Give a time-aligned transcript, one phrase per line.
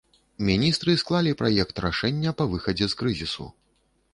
[0.45, 3.45] Міністры склалі праект рашэння па выхадзе з крызісу.